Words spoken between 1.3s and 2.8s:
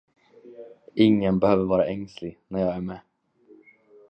behöver vara ängslig när jag